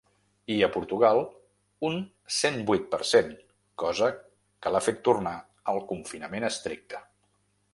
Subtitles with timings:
[0.51, 1.19] I a Portugal,
[1.89, 1.99] un
[2.37, 3.29] cent vuit per cent,
[3.83, 4.09] cosa
[4.65, 5.35] que l’ha fet tornar
[5.75, 7.05] al confinament estricte.